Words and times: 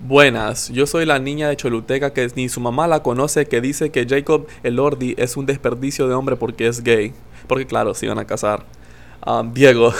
Buenas, 0.00 0.68
yo 0.68 0.86
soy 0.86 1.06
la 1.06 1.18
niña 1.18 1.48
de 1.48 1.56
Choluteca 1.56 2.12
que 2.12 2.28
ni 2.36 2.48
su 2.50 2.60
mamá 2.60 2.86
la 2.86 3.02
conoce 3.02 3.46
que 3.46 3.60
dice 3.62 3.90
que 3.90 4.06
Jacob 4.06 4.46
Elordi 4.62 5.14
es 5.16 5.36
un 5.36 5.46
desperdicio 5.46 6.08
de 6.08 6.14
hombre 6.14 6.36
porque 6.36 6.66
es 6.66 6.82
gay. 6.82 7.14
Porque 7.46 7.66
claro, 7.66 7.94
se 7.94 8.06
iban 8.06 8.18
a 8.18 8.26
casar. 8.26 8.64
Um, 9.26 9.52
Diego. 9.54 9.94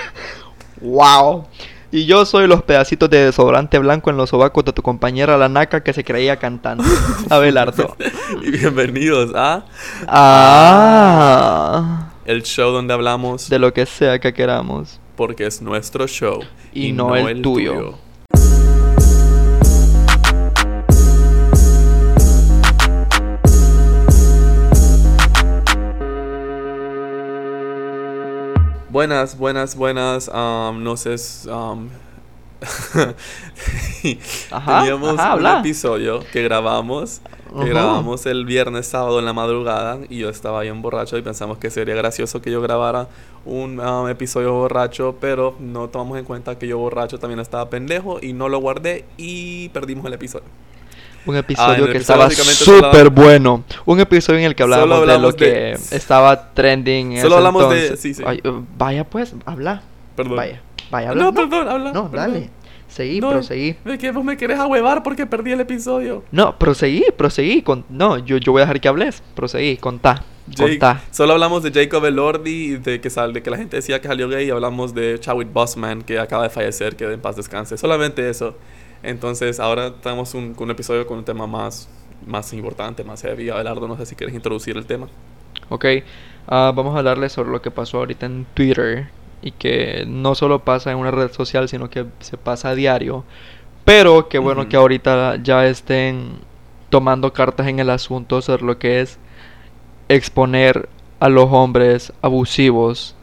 ¡Wow! 0.80 1.46
Y 1.92 2.06
yo 2.06 2.24
soy 2.24 2.46
los 2.46 2.62
pedacitos 2.62 3.10
de 3.10 3.26
desodorante 3.26 3.78
blanco 3.78 4.08
en 4.10 4.16
los 4.16 4.30
sobacos 4.30 4.64
de 4.64 4.72
tu 4.72 4.82
compañera 4.82 5.36
la 5.36 5.48
naca 5.50 5.82
que 5.82 5.92
se 5.92 6.02
creía 6.04 6.36
cantando. 6.38 6.84
Abelardo. 7.30 7.94
y 8.42 8.50
bienvenidos 8.50 9.32
a 9.34 9.64
Ah. 10.08 12.10
el 12.24 12.42
show 12.42 12.72
donde 12.72 12.92
hablamos 12.94 13.48
De 13.48 13.58
lo 13.58 13.72
que 13.72 13.86
sea 13.86 14.18
que 14.18 14.32
queramos. 14.34 14.98
porque 15.14 15.46
es 15.46 15.60
nuestro 15.62 16.06
show 16.06 16.40
Y 16.72 16.92
no 16.92 17.14
el 17.16 17.42
tuyo. 17.42 17.98
Buenas, 28.96 29.36
buenas, 29.36 29.76
buenas. 29.76 30.28
um, 30.28 30.82
no 30.82 30.96
sé. 30.96 31.16
um, 31.50 31.90
Ajá, 34.50 34.78
Teníamos 34.80 35.18
ajá, 35.18 35.34
un 35.34 35.46
episodio 35.46 36.20
que 36.32 36.42
grabamos. 36.42 37.20
Que 37.60 37.68
grabamos 37.68 38.24
el 38.24 38.46
viernes, 38.46 38.86
sábado 38.86 39.18
en 39.18 39.26
la 39.26 39.34
madrugada. 39.34 39.98
Y 40.08 40.20
yo 40.20 40.30
estaba 40.30 40.62
bien 40.62 40.80
borracho 40.80 41.18
y 41.18 41.22
pensamos 41.22 41.58
que 41.58 41.68
sería 41.68 41.94
gracioso 41.94 42.40
que 42.40 42.50
yo 42.50 42.62
grabara 42.62 43.06
un 43.44 43.80
um, 43.80 44.08
episodio 44.08 44.54
borracho. 44.54 45.16
Pero 45.20 45.56
no 45.60 45.90
tomamos 45.90 46.16
en 46.16 46.24
cuenta 46.24 46.58
que 46.58 46.66
yo 46.66 46.78
borracho 46.78 47.18
también 47.18 47.40
estaba 47.40 47.68
pendejo 47.68 48.18
y 48.22 48.32
no 48.32 48.48
lo 48.48 48.60
guardé 48.60 49.04
y 49.18 49.68
perdimos 49.74 50.06
el 50.06 50.14
episodio. 50.14 50.48
Un 51.26 51.34
Ah, 51.36 51.40
episodio 51.40 51.84
el 51.86 51.92
que 51.92 51.98
episodio 51.98 52.26
estaba 52.28 52.30
súper 52.54 53.10
bueno. 53.10 53.64
Un 53.84 54.00
episodio 54.00 54.38
en 54.38 54.44
el 54.46 54.54
que 54.54 54.62
hablábamos 54.62 55.00
de 55.00 55.06
lo 55.06 55.12
hablamos 55.12 55.34
que 55.34 55.44
de- 55.46 55.72
estaba 55.90 56.52
trending. 56.54 57.12
en 57.16 57.22
Solo 57.22 57.36
hablamos 57.36 57.68
de- 57.70 57.80
entonces. 57.82 58.00
sí, 58.00 58.14
sí. 58.14 58.22
Ay, 58.24 58.40
uh, 58.44 58.64
vaya 58.78 59.04
pues, 59.04 59.34
habla. 59.44 59.82
Perdón. 60.14 60.36
Vaya, 60.36 60.62
vaya, 60.90 61.10
habla. 61.10 61.24
No, 61.24 61.34
perdón, 61.34 61.68
habla. 61.68 61.92
No, 61.92 62.10
perdón. 62.10 62.32
dale. 62.32 62.50
Seguí, 62.88 63.20
No, 63.20 63.30
proseguí. 63.30 63.74
Es 63.84 63.98
que 63.98 64.10
vos 64.12 64.24
me 64.24 64.36
querés 64.36 64.58
ahuevar 64.58 65.02
porque 65.02 65.26
perdí 65.26 65.50
el 65.52 65.60
episodio. 65.60 66.22
No, 66.30 66.56
proseguí, 66.56 67.04
proseguí. 67.16 67.60
Con... 67.60 67.84
No, 67.90 68.16
yo, 68.18 68.36
yo 68.38 68.52
voy 68.52 68.60
a 68.60 68.64
dejar 68.64 68.80
que 68.80 68.88
hables. 68.88 69.22
Proseguí, 69.34 69.76
contá. 69.76 70.22
Jake- 70.48 70.78
Contá. 70.78 71.00
solo 71.10 71.32
hablamos 71.32 71.64
de 71.64 71.72
Jacob 71.72 72.04
Elordi 72.06 72.50
y 72.50 72.76
de 72.76 73.00
que, 73.00 73.10
sal, 73.10 73.32
de 73.32 73.42
que 73.42 73.50
la 73.50 73.56
gente 73.56 73.74
decía 73.76 74.00
que 74.00 74.06
salió 74.06 74.28
gay 74.28 74.46
y 74.46 74.50
hablamos 74.50 74.94
de 74.94 75.18
Chadwick 75.18 75.52
Boseman 75.52 76.02
que 76.02 76.20
acaba 76.20 76.44
de 76.44 76.50
fallecer, 76.50 76.94
que 76.94 77.12
en 77.12 77.20
paz 77.20 77.34
descanse. 77.34 77.76
Solamente 77.76 78.30
eso. 78.30 78.54
Entonces 79.02 79.60
ahora 79.60 79.92
tenemos 79.94 80.34
un, 80.34 80.54
un 80.58 80.70
episodio 80.70 81.06
con 81.06 81.18
un 81.18 81.24
tema 81.24 81.46
más, 81.46 81.88
más 82.26 82.52
importante, 82.52 83.04
más 83.04 83.22
heavy. 83.22 83.50
Abelardo, 83.50 83.86
no 83.88 83.96
sé 83.96 84.06
si 84.06 84.16
quieres 84.16 84.34
introducir 84.34 84.76
el 84.76 84.86
tema. 84.86 85.08
Ok, 85.68 85.84
ah, 86.48 86.72
vamos 86.74 86.94
a 86.94 86.98
hablarles 86.98 87.32
sobre 87.32 87.50
lo 87.50 87.60
que 87.62 87.70
pasó 87.70 87.98
ahorita 87.98 88.26
en 88.26 88.46
Twitter 88.54 89.08
y 89.42 89.50
que 89.52 90.04
no 90.06 90.34
solo 90.34 90.60
pasa 90.60 90.90
en 90.92 90.98
una 90.98 91.10
red 91.10 91.30
social, 91.32 91.68
sino 91.68 91.90
que 91.90 92.06
se 92.20 92.36
pasa 92.36 92.70
a 92.70 92.74
diario. 92.74 93.24
Pero 93.84 94.28
qué 94.28 94.38
bueno 94.38 94.62
Ujú. 94.62 94.70
que 94.70 94.76
ahorita 94.76 95.36
ya 95.42 95.66
estén 95.66 96.38
tomando 96.90 97.32
cartas 97.32 97.66
en 97.68 97.78
el 97.78 97.90
asunto 97.90 98.42
sobre 98.42 98.64
lo 98.64 98.78
que 98.78 99.00
es 99.00 99.18
exponer 100.08 100.88
a 101.20 101.28
los 101.28 101.48
hombres 101.50 102.12
abusivos, 102.22 103.14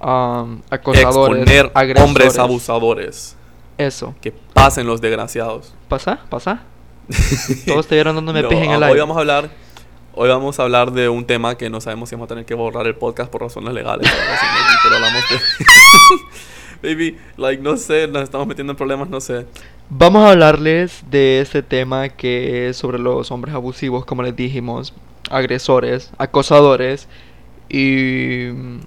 am, 0.00 0.62
acosadores, 0.70 1.42
Exponer 1.42 1.70
agresores. 1.74 2.08
hombres 2.08 2.38
abusadores. 2.38 3.36
Eso. 3.78 4.14
Que 4.20 4.32
pasen 4.62 4.86
los 4.86 5.00
desgraciados. 5.00 5.74
¿Pasa? 5.88 6.20
¿Pasa? 6.28 6.62
Todos 7.66 7.88
te 7.88 7.96
vieron 7.96 8.14
dándome 8.14 8.42
No, 8.42 8.48
pija 8.48 8.62
en 8.62 8.70
el 8.70 8.82
ah, 8.84 8.86
aire. 8.86 8.92
Hoy 8.92 9.00
vamos 9.00 9.16
a 9.16 9.20
hablar. 9.20 9.50
Hoy 10.14 10.28
vamos 10.28 10.60
a 10.60 10.62
hablar 10.62 10.92
de 10.92 11.08
un 11.08 11.26
tema 11.26 11.56
que 11.56 11.68
no 11.68 11.80
sabemos 11.80 12.08
si 12.08 12.14
vamos 12.14 12.26
a 12.26 12.28
tener 12.28 12.44
que 12.44 12.54
borrar 12.54 12.86
el 12.86 12.94
podcast 12.94 13.28
por 13.28 13.40
razones 13.40 13.74
legales. 13.74 14.08
pero 14.84 14.94
hablamos 14.94 15.24
de. 15.28 15.36
Baby, 16.88 17.18
like, 17.36 17.60
no 17.60 17.76
sé, 17.76 18.06
nos 18.06 18.22
estamos 18.22 18.46
metiendo 18.46 18.72
en 18.72 18.76
problemas, 18.76 19.08
no 19.08 19.20
sé. 19.20 19.46
Vamos 19.90 20.24
a 20.24 20.30
hablarles 20.30 21.02
de 21.10 21.40
este 21.40 21.64
tema 21.64 22.08
que 22.10 22.68
es 22.68 22.76
sobre 22.76 23.00
los 23.00 23.32
hombres 23.32 23.56
abusivos, 23.56 24.04
como 24.04 24.22
les 24.22 24.36
dijimos, 24.36 24.94
agresores, 25.28 26.12
acosadores 26.18 27.08
y 27.68 28.46
mm, 28.52 28.80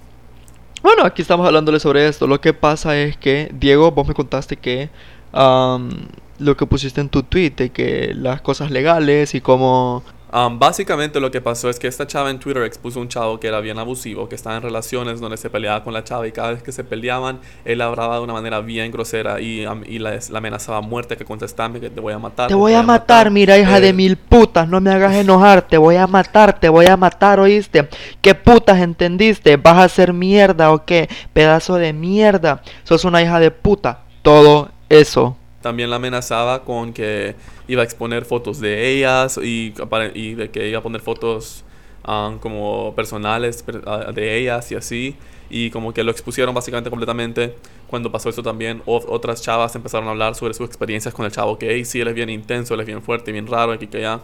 bueno, 0.82 1.04
aquí 1.04 1.20
estamos 1.20 1.46
hablándole 1.46 1.80
sobre 1.80 2.06
esto. 2.06 2.26
Lo 2.26 2.40
que 2.40 2.52
pasa 2.52 2.96
es 2.96 3.16
que 3.16 3.50
Diego, 3.52 3.90
vos 3.90 4.06
me 4.06 4.14
contaste 4.14 4.56
que 4.56 4.88
am, 5.36 5.90
lo 6.38 6.56
que 6.56 6.66
pusiste 6.66 7.00
en 7.00 7.08
tu 7.08 7.22
tweet 7.22 7.50
de 7.56 7.70
que 7.70 8.12
las 8.14 8.40
cosas 8.40 8.70
legales 8.70 9.34
y 9.34 9.40
cómo 9.40 10.02
Um, 10.32 10.58
básicamente 10.58 11.20
lo 11.20 11.30
que 11.30 11.40
pasó 11.40 11.70
es 11.70 11.78
que 11.78 11.86
esta 11.86 12.06
chava 12.06 12.30
en 12.30 12.40
Twitter 12.40 12.62
expuso 12.64 13.00
un 13.00 13.08
chavo 13.08 13.38
que 13.38 13.46
era 13.46 13.60
bien 13.60 13.78
abusivo, 13.78 14.28
que 14.28 14.34
estaba 14.34 14.56
en 14.56 14.62
relaciones 14.62 15.20
donde 15.20 15.36
se 15.36 15.48
peleaba 15.48 15.84
con 15.84 15.94
la 15.94 16.02
chava 16.02 16.26
y 16.26 16.32
cada 16.32 16.50
vez 16.50 16.62
que 16.62 16.72
se 16.72 16.82
peleaban, 16.82 17.38
él 17.64 17.78
la 17.78 17.86
hablaba 17.86 18.16
de 18.16 18.22
una 18.22 18.32
manera 18.32 18.60
bien 18.60 18.90
grosera 18.90 19.40
y, 19.40 19.64
um, 19.66 19.82
y 19.86 19.98
la, 19.98 20.18
la 20.28 20.38
amenazaba 20.38 20.78
a 20.78 20.80
muerte, 20.80 21.16
que 21.16 21.24
contestame, 21.24 21.80
que 21.80 21.90
te 21.90 22.00
voy 22.00 22.12
a 22.12 22.18
matar. 22.18 22.48
te 22.48 22.54
voy 22.54 22.74
a 22.74 22.82
matar, 22.82 23.30
mira 23.30 23.56
hija 23.56 23.80
de 23.80 23.88
Eh, 23.88 23.92
mil 23.92 24.16
putas, 24.16 24.68
no 24.68 24.80
me 24.80 24.90
hagas 24.90 25.14
enojar, 25.16 25.62
te 25.62 25.78
voy 25.78 25.96
a 25.96 26.06
matar, 26.08 26.58
te 26.58 26.68
voy 26.68 26.86
a 26.86 26.96
matar, 26.96 27.38
¿oíste? 27.38 27.88
¿Qué 28.20 28.34
putas 28.34 28.80
entendiste? 28.80 29.56
¿Vas 29.56 29.78
a 29.78 29.88
ser 29.88 30.12
mierda 30.12 30.72
o 30.72 30.84
qué? 30.84 31.08
Pedazo 31.32 31.76
de 31.76 31.92
mierda, 31.92 32.62
sos 32.82 33.04
una 33.04 33.22
hija 33.22 33.38
de 33.38 33.52
puta, 33.52 34.00
todo 34.22 34.75
eso. 34.88 35.36
También 35.62 35.90
la 35.90 35.96
amenazaba 35.96 36.62
con 36.62 36.92
que 36.92 37.34
iba 37.66 37.82
a 37.82 37.84
exponer 37.84 38.24
fotos 38.24 38.60
de 38.60 38.90
ellas 38.90 39.38
y, 39.42 39.70
de 39.70 40.50
que 40.52 40.68
iba 40.68 40.78
a 40.78 40.82
poner 40.82 41.00
fotos 41.00 41.64
um, 42.06 42.38
como 42.38 42.94
personales 42.94 43.62
per- 43.62 43.82
ah, 43.86 44.12
de 44.12 44.38
ellas 44.38 44.70
y 44.70 44.76
así. 44.76 45.16
Y 45.48 45.70
como 45.70 45.92
que 45.92 46.02
lo 46.04 46.10
expusieron 46.10 46.54
básicamente 46.54 46.90
completamente. 46.90 47.54
Cuando 47.88 48.10
pasó 48.10 48.28
eso 48.28 48.42
también, 48.42 48.82
otras 48.86 49.42
chavas 49.42 49.74
empezaron 49.76 50.08
a 50.08 50.10
hablar 50.10 50.34
sobre 50.34 50.54
sus 50.54 50.66
experiencias 50.66 51.14
con 51.14 51.24
el 51.24 51.32
chavo. 51.32 51.58
Que 51.58 51.72
hey, 51.72 51.84
sí, 51.84 52.00
él 52.00 52.08
es 52.08 52.14
bien 52.14 52.30
intenso, 52.30 52.74
él 52.74 52.80
es 52.80 52.86
bien 52.86 53.02
fuerte, 53.02 53.32
bien 53.32 53.46
raro, 53.46 53.72
aquí 53.72 53.86
que 53.86 53.98
allá. 53.98 54.20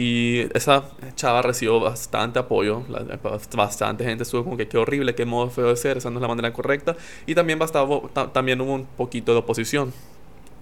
Y 0.00 0.46
esa 0.56 0.84
chava 1.16 1.42
recibió 1.42 1.80
bastante 1.80 2.38
apoyo, 2.38 2.84
bastante 3.56 4.04
gente 4.04 4.22
estuvo 4.22 4.44
como 4.44 4.56
que 4.56 4.68
qué 4.68 4.78
horrible, 4.78 5.16
qué 5.16 5.24
modo 5.24 5.50
feo 5.50 5.66
de 5.66 5.76
ser, 5.76 5.96
esa 5.96 6.08
no 6.08 6.18
es 6.18 6.22
la 6.22 6.28
manera 6.28 6.52
correcta. 6.52 6.96
Y 7.26 7.34
también, 7.34 7.58
bastaba, 7.58 8.00
ta- 8.12 8.32
también 8.32 8.60
hubo 8.60 8.74
un 8.74 8.86
poquito 8.96 9.32
de 9.32 9.38
oposición. 9.38 9.92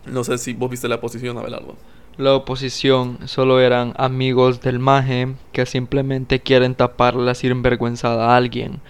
No 0.06 0.24
sé 0.24 0.38
si 0.38 0.54
vos 0.54 0.70
viste 0.70 0.88
la 0.88 0.94
oposición, 0.94 1.36
Abelardo. 1.36 1.76
La 2.16 2.34
oposición 2.34 3.18
solo 3.26 3.60
eran 3.60 3.92
amigos 3.98 4.62
del 4.62 4.78
maje 4.78 5.34
que 5.52 5.66
simplemente 5.66 6.40
quieren 6.40 6.74
tapar 6.74 7.14
la 7.14 7.34
sinvergüenzada 7.34 8.32
a 8.32 8.36
alguien. 8.38 8.80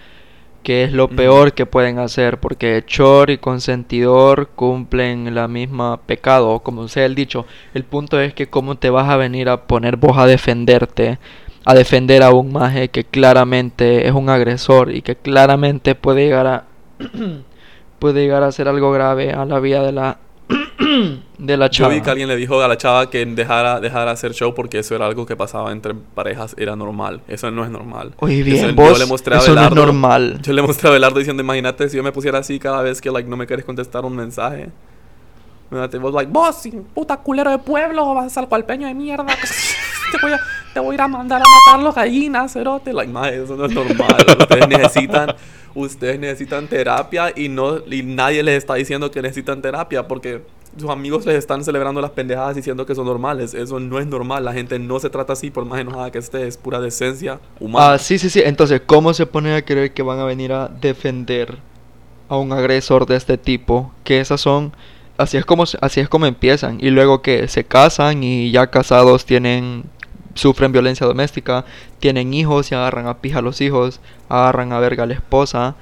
Que 0.67 0.83
es 0.83 0.93
lo 0.93 1.07
peor 1.07 1.53
que 1.53 1.65
pueden 1.65 2.01
hacer 2.01 2.41
porque 2.41 2.83
Chor 2.85 3.31
y 3.31 3.39
consentidor 3.39 4.49
cumplen 4.49 5.33
la 5.33 5.47
misma 5.47 6.01
pecado, 6.07 6.59
como 6.59 6.89
sea 6.89 7.07
el 7.07 7.15
dicho. 7.15 7.47
El 7.73 7.85
punto 7.85 8.21
es 8.21 8.35
que 8.35 8.49
cómo 8.49 8.75
te 8.75 8.91
vas 8.91 9.09
a 9.09 9.17
venir 9.17 9.49
a 9.49 9.69
poner 9.69 9.97
vos 9.97 10.19
a 10.19 10.27
defenderte, 10.27 11.21
a 11.65 11.73
defender 11.73 12.25
a 12.25 12.33
un 12.33 12.51
maje 12.53 12.89
que 12.89 13.05
claramente 13.05 14.09
es 14.09 14.13
un 14.13 14.29
agresor 14.29 14.93
y 14.93 15.03
que 15.03 15.15
claramente 15.15 15.95
puede 15.95 16.25
llegar 16.25 16.49
a 16.49 16.65
puede 18.01 18.23
llegar 18.23 18.43
a 18.43 18.49
hacer 18.49 18.67
algo 18.67 18.91
grave 18.91 19.31
a 19.31 19.45
la 19.45 19.61
vida 19.61 19.85
de 19.85 19.93
la 19.93 20.19
de 21.39 21.57
la 21.57 21.67
Yo 21.67 21.71
chava. 21.85 21.95
vi 21.95 22.01
que 22.03 22.11
alguien 22.11 22.29
le 22.29 22.37
dijo 22.37 22.61
a 22.61 22.69
la 22.69 22.77
chava 22.77 23.09
que 23.09 23.25
dejara, 23.25 23.81
dejara 23.81 24.11
hacer 24.11 24.33
show 24.33 24.55
porque 24.55 24.79
eso 24.81 24.95
era 24.95 25.07
algo 25.07 25.25
que 25.27 25.37
pasaba 25.37 25.73
entre 25.73 25.95
parejas, 25.95 26.55
era 26.59 26.77
normal. 26.77 27.23
Eso 27.29 27.51
no 27.51 27.65
es 27.65 27.71
normal. 27.71 28.15
Oye, 28.19 28.41
Eso- 28.41 28.45
bien, 28.45 28.69
yo 28.69 28.75
vos, 28.75 28.99
le 28.99 29.07
mostré 29.07 29.35
a 29.35 29.39
eso 29.39 29.55
no 29.55 29.65
es 29.65 29.71
normal. 29.75 30.39
Yo 30.43 30.53
le 30.53 30.63
mostré 30.63 30.89
a 30.89 30.93
Belardo 30.93 31.19
diciendo, 31.19 31.43
imagínate 31.43 31.89
si 31.89 31.97
yo 31.97 32.03
me 32.03 32.13
pusiera 32.13 32.39
así 32.39 32.59
cada 32.59 32.83
vez 32.83 33.01
que 33.01 33.11
like, 33.11 33.29
no 33.29 33.37
me 33.37 33.47
quieres 33.47 33.65
contestar 33.65 34.05
un 34.05 34.15
mensaje. 34.17 34.69
Imagínate, 35.71 35.99
vos 35.99 36.15
like, 36.15 36.31
vos, 36.31 36.57
sin 36.63 36.85
puta 36.85 37.17
culero 37.17 37.51
de 37.51 37.59
pueblo, 37.59 38.15
vas 38.15 38.27
a 38.27 38.31
ser 38.31 38.49
cualpeño 38.49 38.87
de 38.87 38.95
mierda. 38.95 39.27
te, 40.13 40.19
voy 40.23 40.33
a, 40.33 40.39
te 40.73 40.79
voy 40.81 40.93
a 40.93 40.95
ir 40.95 41.01
a 41.01 41.09
mandar 41.09 41.43
a 41.43 41.45
matar 41.45 41.83
los 41.85 41.95
gallinas, 41.95 42.53
cerote. 42.53 42.93
Like, 42.93 43.13
mae, 43.13 43.43
eso 43.43 43.57
no 43.57 43.65
es 43.67 43.73
normal. 43.73 44.15
ustedes 44.39 44.69
necesitan, 44.69 45.35
ustedes 45.75 46.21
necesitan 46.21 46.69
terapia 46.69 47.33
y 47.35 47.49
no, 47.49 47.79
y 47.91 48.03
nadie 48.05 48.45
les 48.45 48.59
está 48.59 48.75
diciendo 48.75 49.11
que 49.11 49.21
necesitan 49.23 49.61
terapia 49.61 50.07
porque 50.07 50.43
sus 50.79 50.91
amigos 50.91 51.25
les 51.27 51.37
están 51.37 51.65
celebrando 51.65 52.01
las 52.01 52.11
pendejadas 52.11 52.55
diciendo 52.57 52.87
que 52.87 52.95
son 52.95 53.07
normales. 53.07 53.55
Eso 53.55 53.81
no 53.81 53.99
es 53.99 54.07
normal. 54.07 54.45
La 54.45 54.53
gente 54.53 54.79
no 54.79 54.99
se 54.99 55.11
trata 55.11 55.33
así 55.33 55.51
por 55.51 55.65
más 55.65 55.81
enojada 55.81 56.11
que 56.11 56.19
esté. 56.19 56.47
Es 56.47 56.57
pura 56.57 56.81
decencia 56.81 57.41
humana. 57.61 57.93
Ah, 57.93 57.99
sí, 57.99 58.19
sí, 58.19 58.31
sí. 58.31 58.43
Entonces, 58.45 58.83
¿cómo 58.85 59.15
se 59.15 59.27
ponen 59.27 59.55
a 59.55 59.63
creer 59.63 59.93
que 59.93 60.03
van 60.03 60.19
a 60.19 60.25
venir 60.25 60.53
a 60.53 60.69
defender 60.69 61.59
a 62.29 62.37
un 62.37 62.53
agresor 62.53 63.07
de 63.07 63.17
este 63.17 63.39
tipo? 63.39 63.93
Que 64.05 64.21
esas 64.21 64.41
son... 64.41 64.73
Así 65.19 65.39
es 65.39 65.47
como, 65.47 65.65
así 65.81 66.01
es 66.01 66.09
como 66.09 66.27
empiezan. 66.27 66.79
Y 66.81 66.91
luego 66.91 67.23
que 67.23 67.49
se 67.49 67.65
casan 67.65 68.23
y 68.23 68.51
ya 68.51 68.69
casados 68.69 69.25
tienen... 69.25 69.85
Sufren 70.35 70.71
violencia 70.71 71.07
doméstica, 71.07 71.65
tienen 71.99 72.35
hijos 72.35 72.71
y 72.71 72.75
agarran 72.75 73.07
a 73.07 73.23
pija 73.23 73.39
a 73.39 73.43
los 73.43 73.63
hijos, 73.63 74.01
agarran 74.29 74.71
a 74.75 74.79
verga 74.79 75.05
a 75.05 75.07
la 75.07 75.15
esposa 75.15 75.77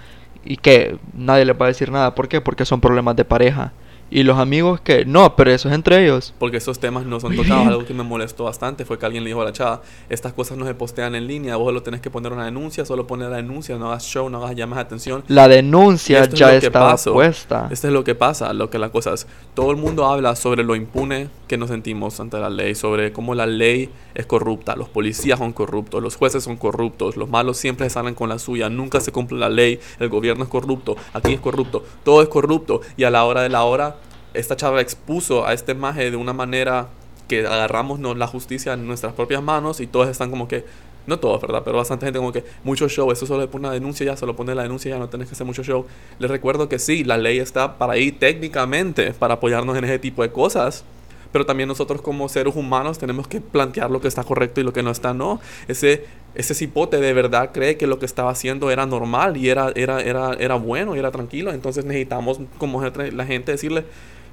y 0.45 0.59
que 0.59 0.97
nadie 1.13 1.45
les 1.45 1.61
va 1.61 1.65
a 1.65 1.69
decir 1.69 1.91
nada. 1.91 2.15
¿Por 2.15 2.29
qué? 2.29 2.41
Porque 2.41 2.65
son 2.65 2.81
problemas 2.81 3.17
de 3.17 3.25
pareja. 3.25 3.73
Y 4.15 4.23
los 4.23 4.39
amigos 4.39 4.81
que, 4.81 5.05
no, 5.05 5.35
pero 5.35 5.51
eso 5.51 5.69
es 5.69 5.75
entre 5.75 6.05
ellos. 6.05 6.33
Porque 6.39 6.59
esos 6.59 6.79
temas 6.79 7.05
no 7.05 7.19
son 7.19 7.35
tocados. 7.35 7.67
Algo 7.67 7.85
que 7.85 7.95
me 7.95 8.05
molestó 8.05 8.45
bastante 8.45 8.85
fue 8.85 8.97
que 8.97 9.07
alguien 9.07 9.25
le 9.25 9.31
dijo 9.31 9.43
a 9.43 9.45
la 9.45 9.53
chava, 9.53 9.83
estas 10.09 10.33
cosas 10.33 10.57
no 10.57 10.65
se 10.65 10.73
postean 10.73 11.17
en 11.17 11.27
línea, 11.27 11.57
vos 11.57 11.75
lo 11.75 11.83
tenés 11.83 12.01
que 12.01 12.11
poner 12.11 12.33
una 12.33 12.45
denuncia, 12.45 12.85
solo 12.85 13.09
poner 13.09 13.31
la 13.31 13.39
denuncia, 13.39 13.77
no 13.77 13.89
hagas 13.89 14.05
show, 14.05 14.31
no 14.31 14.39
hagas 14.39 14.55
llamas 14.55 14.77
de 14.77 14.83
atención. 14.83 15.25
La 15.27 15.49
denuncia 15.49 16.29
ya 16.29 16.55
está 16.55 16.97
puesta. 16.97 17.67
Esto 17.73 17.89
es 17.89 17.93
lo 17.93 18.05
que 18.05 18.15
pasa, 18.15 18.53
lo 18.53 18.71
que 18.71 18.79
las 18.79 18.93
cosas. 18.93 19.27
Todo 19.53 19.73
el 19.73 19.79
mundo 19.79 20.07
habla 20.07 20.37
sobre 20.37 20.63
lo 20.63 20.77
impune 20.77 21.29
que 21.49 21.59
nos 21.59 21.71
sentimos 21.71 22.21
ante 22.21 22.39
la 22.39 22.51
ley, 22.51 22.77
sobre 22.77 23.13
cómo 23.13 23.35
la 23.35 23.47
ley 23.47 23.91
es 24.15 24.27
corrupta, 24.27 24.77
los 24.77 24.89
policías 24.89 25.41
son 25.41 25.53
corruptos, 25.53 26.01
los 26.01 26.15
jueces 26.15 26.45
son 26.45 26.57
corruptos, 26.57 27.17
los 27.17 27.29
malos 27.29 27.57
siempre 27.57 27.91
salen 27.91 28.15
con 28.15 28.29
la 28.29 28.39
suya, 28.39 28.71
nunca 28.71 29.01
se 29.01 29.11
cumple 29.11 29.39
la 29.39 29.49
ley, 29.49 29.81
el 29.99 30.09
gobierno 30.09 30.45
es 30.45 30.51
corrupto, 30.51 30.97
aquí 31.13 31.33
es 31.33 31.41
corrupto, 31.41 31.85
todo 32.05 32.23
es 32.23 32.29
corrupto 32.29 32.81
y 32.97 33.03
a 33.03 33.11
la 33.11 33.25
hora 33.25 33.43
de 33.43 33.49
la 33.49 33.65
hora 33.65 33.97
esta 34.35 34.57
chava 34.57 34.81
expuso 34.81 35.47
a 35.47 35.53
este 35.53 35.75
maje 35.75 36.11
de 36.11 36.17
una 36.17 36.33
manera 36.33 36.89
que 37.29 37.47
agarramos 37.47 38.01
la 38.01 38.27
justicia 38.27 38.75
en 38.75 38.87
nuestras 38.87 39.15
propias 39.15 39.43
manos 39.43 39.81
y 39.81 39.87
todos 39.87 40.09
están 40.09 40.31
como 40.31 40.47
que, 40.47 40.65
no 41.07 41.19
todos, 41.19 41.41
¿verdad? 41.41 41.63
Pero 41.65 41.77
bastante 41.77 42.07
gente 42.07 42.19
como 42.19 42.33
que, 42.33 42.45
mucho 42.65 42.89
show, 42.89 43.11
eso 43.13 43.27
solo 43.27 43.41
le 43.43 43.49
pone 43.49 43.67
una 43.67 43.73
denuncia 43.73 44.05
ya, 44.05 44.17
solo 44.17 44.37
pone 44.37 44.55
la 44.55 44.63
denuncia 44.63 44.91
ya, 44.91 44.99
no 44.99 45.09
tenés 45.09 45.29
que 45.29 45.35
hacer 45.35 45.47
mucho 45.47 45.63
show. 45.63 45.87
Les 46.19 46.31
recuerdo 46.31 46.69
que 46.69 46.79
sí, 46.79 47.05
la 47.05 47.17
ley 47.17 47.39
está 47.39 47.79
para 47.79 47.95
ahí 47.95 48.13
técnicamente, 48.13 49.13
para 49.13 49.35
apoyarnos 49.35 49.77
en 49.77 49.85
ese 49.85 49.99
tipo 49.99 50.23
de 50.23 50.31
cosas. 50.31 50.85
Pero 51.33 51.47
también 51.47 51.69
nosotros 51.69 52.01
como 52.01 52.29
seres 52.29 52.55
humanos 52.55 52.99
tenemos 52.99 53.27
que 53.27 53.41
plantear 53.41 53.91
lo 53.91 54.01
que 54.01 54.07
está 54.07 54.23
correcto 54.23 54.61
y 54.61 54.65
lo 54.65 54.73
que 54.73 54.85
no 54.85 54.93
está, 54.93 55.15
no. 55.15 55.41
Ese, 55.67 56.05
ese 56.37 56.55
cipote 56.55 57.01
de 57.01 57.13
verdad 57.13 57.51
cree 57.53 57.77
que 57.77 57.89
lo 57.89 57.99
que 57.99 58.07
estaba 58.07 58.31
haciendo 58.31 58.71
era 58.71 58.87
normal 58.87 59.37
y 59.37 59.49
era, 59.49 59.73
era, 59.75 60.01
era, 60.01 60.35
era 60.35 60.55
bueno 60.55 60.95
y 60.95 61.01
era 61.01 61.11
tranquilo. 61.11 61.53
Entonces 61.53 61.85
necesitamos 61.85 62.39
como 62.57 62.85
la 62.85 63.27
gente 63.27 63.51
decirle, 63.51 63.85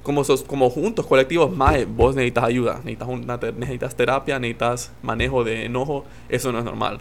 como, 0.02 0.24
sos, 0.24 0.42
como 0.42 0.70
juntos, 0.70 1.06
colectivos, 1.06 1.54
más 1.54 1.76
vos 1.86 2.14
necesitas 2.14 2.44
ayuda, 2.44 2.80
necesitas, 2.84 3.54
necesitas 3.56 3.94
terapia, 3.96 4.38
necesitas 4.38 4.92
manejo 5.02 5.44
de 5.44 5.66
enojo, 5.66 6.04
eso 6.28 6.52
no 6.52 6.58
es 6.58 6.64
normal. 6.64 6.98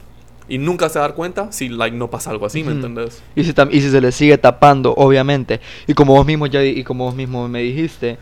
Y 0.48 0.58
nunca 0.58 0.90
se 0.90 1.00
dar 1.00 1.14
cuenta 1.14 1.52
si 1.52 1.70
like, 1.70 1.96
no 1.96 2.10
pasa 2.10 2.30
algo 2.32 2.46
así, 2.46 2.64
¿me 2.64 2.74
entiendes? 2.74 3.24
Y 3.36 3.44
si, 3.44 3.54
y 3.72 3.82
si 3.82 3.90
se 3.90 4.02
le 4.02 4.12
sigue 4.12 4.38
tapando, 4.38 4.94
obviamente. 4.96 5.62
Y 5.88 5.94
como 5.94 6.14
vos 6.14 6.26
mismo 6.26 6.46
ya 6.46 6.64
y 6.64 6.84
como 6.84 7.06
vos 7.06 7.16
mismo 7.16 7.48
me 7.48 7.62
dijiste, 7.62 8.18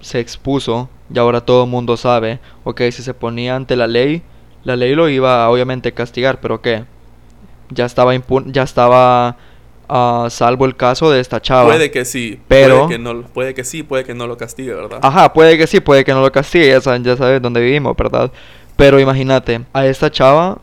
se 0.00 0.20
expuso 0.20 0.88
y 1.12 1.18
ahora 1.18 1.40
todo 1.40 1.64
el 1.64 1.70
mundo 1.70 1.96
sabe, 1.96 2.40
ok, 2.64 2.82
si 2.90 3.02
se 3.02 3.14
ponía 3.14 3.56
ante 3.56 3.76
la 3.76 3.86
ley, 3.86 4.22
la 4.64 4.76
ley 4.76 4.94
lo 4.94 5.08
iba 5.08 5.48
obviamente 5.48 5.90
a 5.90 5.92
castigar, 5.92 6.40
pero 6.40 6.60
¿qué? 6.60 6.84
Ya 7.70 7.84
estaba, 7.84 8.12
ya 8.46 8.62
estaba 8.62 9.36
Uh, 9.88 10.28
salvo 10.30 10.64
el 10.64 10.74
caso 10.74 11.10
de 11.10 11.20
esta 11.20 11.40
chava. 11.40 11.66
Puede 11.66 11.92
que 11.92 12.04
sí, 12.04 12.40
pero 12.48 12.86
puede 12.86 12.88
que, 12.88 12.98
no, 12.98 13.22
puede 13.22 13.54
que 13.54 13.62
sí, 13.62 13.84
puede 13.84 14.04
que 14.04 14.14
no 14.14 14.26
lo 14.26 14.36
castigue, 14.36 14.74
¿verdad? 14.74 14.98
Ajá, 15.00 15.32
puede 15.32 15.56
que 15.56 15.68
sí, 15.68 15.78
puede 15.78 16.04
que 16.04 16.12
no 16.12 16.22
lo 16.22 16.32
castigue, 16.32 16.68
ya 16.68 16.80
saben, 16.80 17.04
ya 17.04 17.16
sabes 17.16 17.40
dónde 17.40 17.60
vivimos, 17.60 17.96
¿verdad? 17.96 18.32
Pero 18.74 18.98
imagínate, 18.98 19.60
a 19.72 19.86
esta 19.86 20.10
chava 20.10 20.58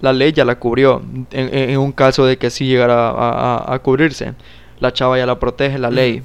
la 0.00 0.12
ley 0.12 0.32
ya 0.32 0.44
la 0.44 0.58
cubrió, 0.58 1.02
en, 1.30 1.78
un 1.78 1.92
caso 1.92 2.26
de 2.26 2.36
que 2.36 2.50
sí 2.50 2.66
llegara 2.66 3.12
a, 3.72 3.78
cubrirse. 3.78 4.34
La 4.78 4.92
chava 4.92 5.16
ya 5.16 5.26
la 5.26 5.38
protege 5.38 5.78
la 5.78 5.90
ley. 5.90 6.22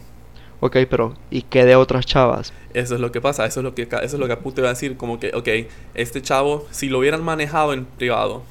Ok, 0.59 0.77
pero 0.89 1.15
¿y 1.31 1.41
qué 1.41 1.65
de 1.65 1.75
otras 1.75 2.05
chavas? 2.05 2.53
Eso 2.73 2.95
es 2.95 3.01
lo 3.01 3.11
que 3.11 3.21
pasa, 3.21 3.45
eso 3.45 3.61
es 3.61 3.63
lo 3.63 3.73
que, 3.73 3.83
eso 3.83 3.99
es 4.03 4.13
lo 4.13 4.27
que 4.27 4.33
Apu 4.33 4.51
te 4.51 4.61
va 4.61 4.67
a 4.67 4.73
decir, 4.73 4.95
como 4.95 5.19
que, 5.19 5.31
ok, 5.33 5.47
este 5.95 6.21
chavo, 6.21 6.67
si 6.69 6.89
lo 6.89 6.99
hubieran 6.99 7.23
manejado 7.23 7.73
en 7.73 7.85
privado 7.85 8.43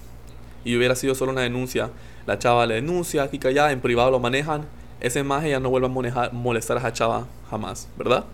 y 0.64 0.76
hubiera 0.76 0.97
sido 0.97 1.14
solo 1.14 1.32
una 1.32 1.43
denuncia, 1.43 1.91
la 2.27 2.39
chava 2.39 2.67
le 2.67 2.75
denuncia, 2.75 3.23
aquí 3.23 3.39
que 3.39 3.49
allá, 3.49 3.73
en 3.73 3.81
privado 3.81 4.11
lo 4.11 4.21
manejan, 4.21 4.67
ese 5.01 5.23
maje 5.23 5.51
ya 5.51 5.61
no 5.61 5.71
vuelve 5.71 5.87
a 5.87 5.91
manejar, 5.91 6.33
molestar 6.33 6.77
a 6.77 6.81
esa 6.81 6.93
chava 6.93 7.27
jamás, 7.51 7.89
¿verdad? 7.97 8.25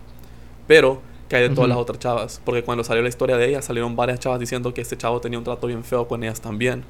Pero 0.67 1.01
que 1.29 1.35
hay 1.35 1.49
de 1.49 1.55
todas 1.55 1.69
las 1.69 1.77
otras 1.77 1.99
chavas, 1.99 2.41
porque 2.43 2.63
cuando 2.63 2.83
salió 2.83 3.01
la 3.03 3.09
historia 3.09 3.37
de 3.37 3.49
ella 3.49 3.61
salieron 3.61 3.95
varias 3.95 4.19
chavas 4.19 4.39
diciendo 4.39 4.73
que 4.73 4.81
este 4.81 4.97
chavo 4.97 5.19
tenía 5.19 5.37
un 5.37 5.43
trato 5.43 5.67
bien 5.67 5.83
feo 5.83 6.07
con 6.07 6.23
ellas 6.23 6.41
también. 6.41 6.83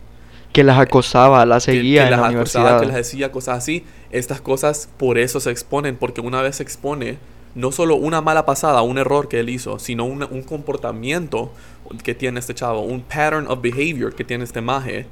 Que 0.53 0.63
las 0.63 0.79
acosaba, 0.79 1.45
las 1.45 1.63
seguía 1.63 2.05
en 2.05 2.11
las 2.11 2.19
la 2.19 2.27
universidad. 2.27 2.79
que 2.79 2.85
las 2.85 2.95
decía 2.95 3.31
cosas 3.31 3.57
así. 3.57 3.83
Estas 4.11 4.41
cosas 4.41 4.89
por 4.97 5.17
eso 5.17 5.39
se 5.39 5.51
exponen, 5.51 5.97
porque 5.97 6.21
una 6.21 6.41
vez 6.41 6.57
se 6.57 6.63
expone 6.63 7.17
no 7.55 7.71
solo 7.71 7.95
una 7.95 8.21
mala 8.21 8.45
pasada, 8.45 8.81
un 8.83 8.97
error 8.97 9.27
que 9.27 9.39
él 9.39 9.49
hizo, 9.49 9.79
sino 9.79 10.05
un 10.05 10.43
comportamiento 10.43 11.51
que 12.03 12.13
tiene 12.13 12.39
este 12.39 12.53
chavo, 12.53 12.81
un 12.81 13.01
pattern 13.01 13.47
of 13.47 13.61
behavior 13.61 14.13
que 14.13 14.23
tiene 14.23 14.43
este 14.43 14.61
maje, 14.61 15.07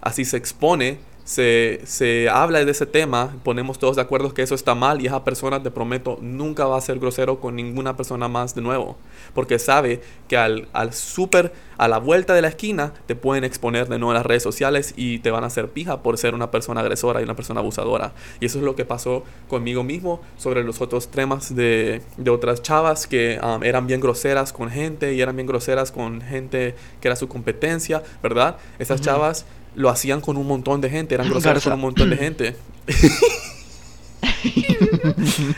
así 0.00 0.24
se 0.24 0.36
expone 0.36 0.98
se, 1.24 1.80
se, 1.84 2.28
habla 2.28 2.64
de 2.64 2.70
ese 2.70 2.86
tema, 2.86 3.36
ponemos 3.44 3.78
todos 3.78 3.96
de 3.96 4.02
acuerdo 4.02 4.34
que 4.34 4.42
eso 4.42 4.54
está 4.54 4.74
mal 4.74 5.00
y 5.00 5.06
esa 5.06 5.24
persona, 5.24 5.62
te 5.62 5.70
prometo, 5.70 6.18
nunca 6.20 6.66
va 6.66 6.76
a 6.76 6.80
ser 6.80 6.98
grosero 6.98 7.40
con 7.40 7.56
ninguna 7.56 7.96
persona 7.96 8.28
más 8.28 8.54
de 8.54 8.62
nuevo. 8.62 8.96
Porque 9.34 9.58
sabe 9.58 10.02
que 10.28 10.36
al, 10.36 10.68
al 10.72 10.92
súper, 10.92 11.52
a 11.78 11.88
la 11.88 11.98
vuelta 11.98 12.34
de 12.34 12.42
la 12.42 12.48
esquina, 12.48 12.92
te 13.06 13.14
pueden 13.14 13.44
exponer 13.44 13.88
de 13.88 13.98
nuevo 13.98 14.12
en 14.12 14.16
las 14.16 14.26
redes 14.26 14.42
sociales 14.42 14.94
y 14.96 15.20
te 15.20 15.30
van 15.30 15.44
a 15.44 15.46
hacer 15.46 15.68
pija 15.68 16.02
por 16.02 16.18
ser 16.18 16.34
una 16.34 16.50
persona 16.50 16.80
agresora 16.80 17.20
y 17.20 17.24
una 17.24 17.36
persona 17.36 17.60
abusadora. 17.60 18.12
Y 18.40 18.46
eso 18.46 18.58
es 18.58 18.64
lo 18.64 18.74
que 18.74 18.84
pasó 18.84 19.24
conmigo 19.48 19.84
mismo 19.84 20.20
sobre 20.36 20.64
los 20.64 20.80
otros 20.80 21.08
temas 21.08 21.54
de, 21.54 22.02
de 22.16 22.30
otras 22.30 22.62
chavas 22.62 23.06
que 23.06 23.38
um, 23.42 23.62
eran 23.62 23.86
bien 23.86 24.00
groseras 24.00 24.52
con 24.52 24.70
gente 24.70 25.14
y 25.14 25.20
eran 25.20 25.36
bien 25.36 25.46
groseras 25.46 25.92
con 25.92 26.20
gente 26.20 26.74
que 27.00 27.08
era 27.08 27.16
su 27.16 27.28
competencia, 27.28 28.02
¿verdad? 28.22 28.56
Esas 28.78 29.00
chavas 29.00 29.46
lo 29.74 29.88
hacían 29.88 30.20
con 30.20 30.36
un 30.36 30.46
montón 30.46 30.80
de 30.80 30.90
gente, 30.90 31.14
eran 31.14 31.28
groseros 31.28 31.64
con 31.64 31.72
un 31.74 31.80
montón 31.80 32.10
de 32.10 32.16
gente. 32.16 32.56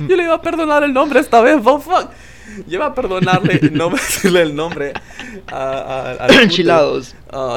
Yo 0.09 0.17
le 0.17 0.25
iba 0.25 0.35
a 0.35 0.43
perdonar 0.43 0.85
el 0.85 0.93
nombre 0.93 1.21
esta 1.21 1.41
vez, 1.41 1.57
oh, 1.65 1.81
fuck. 1.81 2.11
Yo 2.67 2.77
iba 2.77 2.87
a 2.87 2.95
perdonarle, 2.95 3.71
no 3.73 3.91
decirle 3.91 4.43
el 4.43 4.55
nombre 4.55 4.93
a, 5.51 6.17
a, 6.21 6.27
Enchilados. 6.43 7.15
Ah, 7.33 7.57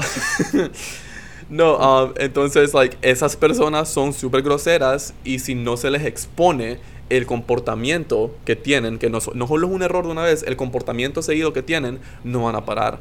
no, 1.49 1.77
um, 1.77 2.13
entonces, 2.17 2.73
like, 2.73 2.97
esas 3.01 3.35
personas 3.35 3.89
son 3.89 4.13
súper 4.13 4.41
groseras 4.41 5.13
y 5.23 5.39
si 5.39 5.55
no 5.55 5.77
se 5.77 5.91
les 5.91 6.05
expone 6.05 6.79
el 7.09 7.25
comportamiento 7.25 8.35
que 8.43 8.55
tienen, 8.55 8.97
que 8.97 9.09
no, 9.09 9.19
no 9.33 9.47
solo 9.47 9.67
es 9.67 9.73
un 9.73 9.83
error 9.83 10.05
de 10.05 10.11
una 10.11 10.23
vez, 10.23 10.43
el 10.43 10.57
comportamiento 10.57 11.21
seguido 11.21 11.53
que 11.53 11.63
tienen, 11.63 11.99
no 12.23 12.43
van 12.43 12.55
a 12.55 12.65
parar 12.65 12.99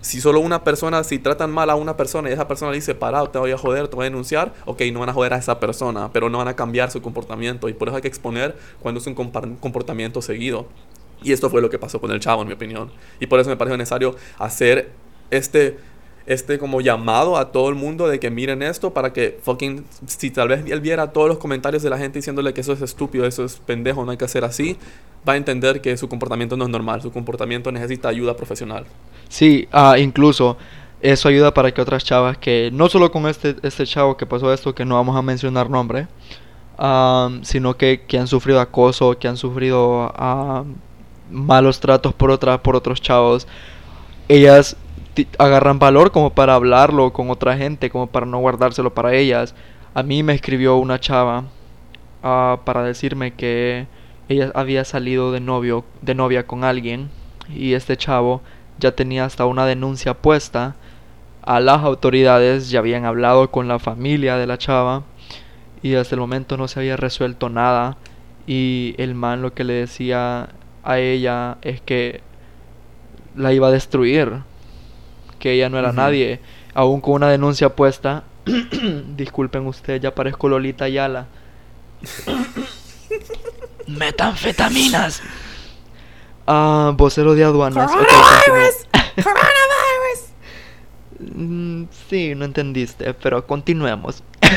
si 0.00 0.20
solo 0.20 0.40
una 0.40 0.64
persona, 0.64 1.02
si 1.04 1.18
tratan 1.18 1.50
mal 1.50 1.70
a 1.70 1.74
una 1.74 1.96
persona 1.96 2.30
y 2.30 2.32
esa 2.32 2.46
persona 2.46 2.72
dice, 2.72 2.94
parado, 2.94 3.30
te 3.30 3.38
voy 3.38 3.50
a 3.50 3.58
joder, 3.58 3.88
te 3.88 3.96
voy 3.96 4.06
a 4.06 4.10
denunciar, 4.10 4.54
ok, 4.64 4.82
no 4.92 5.00
van 5.00 5.08
a 5.08 5.12
joder 5.12 5.34
a 5.34 5.38
esa 5.38 5.58
persona, 5.58 6.10
pero 6.12 6.30
no 6.30 6.38
van 6.38 6.48
a 6.48 6.54
cambiar 6.54 6.90
su 6.90 7.02
comportamiento. 7.02 7.68
Y 7.68 7.74
por 7.74 7.88
eso 7.88 7.96
hay 7.96 8.02
que 8.02 8.08
exponer 8.08 8.56
cuando 8.80 9.00
es 9.00 9.06
un 9.06 9.14
comportamiento 9.14 10.22
seguido. 10.22 10.66
Y 11.22 11.32
esto 11.32 11.50
fue 11.50 11.60
lo 11.60 11.68
que 11.68 11.78
pasó 11.78 12.00
con 12.00 12.10
el 12.12 12.20
chavo, 12.20 12.42
en 12.42 12.48
mi 12.48 12.54
opinión. 12.54 12.90
Y 13.18 13.26
por 13.26 13.40
eso 13.40 13.50
me 13.50 13.56
parece 13.56 13.76
necesario 13.76 14.14
hacer 14.38 14.90
este, 15.30 15.78
este 16.26 16.58
como 16.58 16.80
llamado 16.80 17.36
a 17.36 17.50
todo 17.50 17.68
el 17.68 17.74
mundo 17.74 18.06
de 18.06 18.20
que 18.20 18.30
miren 18.30 18.62
esto 18.62 18.94
para 18.94 19.12
que 19.12 19.38
fucking, 19.42 19.84
si 20.06 20.30
tal 20.30 20.48
vez 20.48 20.64
él 20.70 20.80
viera 20.80 21.12
todos 21.12 21.28
los 21.28 21.38
comentarios 21.38 21.82
de 21.82 21.90
la 21.90 21.98
gente 21.98 22.20
diciéndole 22.20 22.54
que 22.54 22.60
eso 22.60 22.72
es 22.72 22.82
estúpido, 22.82 23.26
eso 23.26 23.44
es 23.44 23.56
pendejo, 23.56 24.04
no 24.04 24.12
hay 24.12 24.16
que 24.16 24.26
hacer 24.26 24.44
así, 24.44 24.76
va 25.28 25.32
a 25.32 25.36
entender 25.36 25.80
que 25.80 25.96
su 25.96 26.08
comportamiento 26.08 26.56
no 26.56 26.64
es 26.64 26.70
normal, 26.70 27.02
su 27.02 27.10
comportamiento 27.10 27.72
necesita 27.72 28.08
ayuda 28.08 28.36
profesional. 28.36 28.86
Sí, 29.28 29.68
ah, 29.72 29.96
incluso 29.98 30.56
eso 31.00 31.28
ayuda 31.28 31.54
para 31.54 31.72
que 31.72 31.80
otras 31.80 32.04
chavas 32.04 32.38
que, 32.38 32.70
no 32.72 32.88
solo 32.88 33.10
con 33.10 33.26
este, 33.26 33.56
este 33.62 33.86
chavo 33.86 34.16
que 34.16 34.26
pasó 34.26 34.52
esto, 34.52 34.74
que 34.74 34.84
no 34.84 34.96
vamos 34.96 35.16
a 35.16 35.22
mencionar 35.22 35.70
nombre, 35.70 36.08
sino 37.42 37.76
que, 37.76 38.04
que, 38.06 38.18
han 38.18 38.26
sufrido 38.26 38.60
acoso, 38.60 39.18
que 39.18 39.28
han 39.28 39.36
sufrido 39.36 40.12
malos 41.30 41.80
tratos 41.80 42.14
por, 42.14 42.30
otra, 42.30 42.62
por 42.62 42.76
otros 42.76 43.00
chavos, 43.00 43.46
ellas 44.28 44.76
agarran 45.38 45.78
valor 45.78 46.12
como 46.12 46.30
para 46.30 46.54
hablarlo 46.54 47.12
con 47.12 47.30
otra 47.30 47.56
gente, 47.56 47.90
como 47.90 48.06
para 48.06 48.26
no 48.26 48.38
guardárselo 48.38 48.94
para 48.94 49.14
ellas. 49.14 49.54
A 49.94 50.02
mí 50.02 50.22
me 50.22 50.34
escribió 50.34 50.76
una 50.76 51.00
chava 51.00 51.44
ah, 52.22 52.60
para 52.64 52.84
decirme 52.84 53.32
que 53.32 53.86
ella 54.28 54.52
había 54.54 54.84
salido 54.84 55.32
de 55.32 55.40
novio, 55.40 55.84
de 56.02 56.14
novia 56.14 56.46
con 56.46 56.64
alguien 56.64 57.10
y 57.48 57.72
este 57.72 57.96
chavo 57.96 58.42
ya 58.78 58.92
tenía 58.92 59.24
hasta 59.24 59.46
una 59.46 59.66
denuncia 59.66 60.14
puesta 60.14 60.76
a 61.42 61.60
las 61.60 61.82
autoridades, 61.82 62.70
ya 62.70 62.80
habían 62.80 63.04
hablado 63.04 63.50
con 63.50 63.68
la 63.68 63.78
familia 63.78 64.36
de 64.36 64.46
la 64.46 64.58
chava 64.58 65.02
y 65.82 65.94
hasta 65.94 66.14
el 66.14 66.20
momento 66.20 66.56
no 66.56 66.68
se 66.68 66.80
había 66.80 66.96
resuelto 66.96 67.48
nada 67.48 67.96
y 68.46 68.94
el 68.98 69.14
man 69.14 69.42
lo 69.42 69.54
que 69.54 69.64
le 69.64 69.74
decía 69.74 70.50
a 70.84 70.98
ella 70.98 71.58
es 71.62 71.80
que 71.80 72.22
la 73.36 73.52
iba 73.52 73.68
a 73.68 73.70
destruir, 73.70 74.40
que 75.38 75.52
ella 75.52 75.68
no 75.68 75.78
era 75.78 75.92
nadie, 75.92 76.40
aún 76.74 77.00
con 77.00 77.14
una 77.14 77.28
denuncia 77.28 77.74
puesta. 77.76 78.24
Disculpen 79.16 79.66
ustedes, 79.66 80.00
ya 80.00 80.14
parezco 80.14 80.48
Lolita 80.48 80.86
Ayala. 80.86 81.26
Metanfetaminas. 83.86 85.22
Ah, 86.50 86.94
vocero 86.96 87.34
de 87.34 87.44
aduanas. 87.44 87.90
Coronavirus. 87.90 88.86
Coronavirus. 89.22 90.20
Mm, 91.34 91.84
sí, 92.08 92.34
no 92.34 92.46
entendiste, 92.46 93.12
pero 93.12 93.46
continuemos. 93.46 94.22